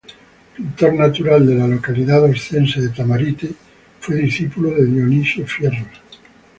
[0.55, 3.51] Pintor natural de la localidad oscense de Tamarite,
[3.99, 5.87] fue discípulo de Dionisio Fierros.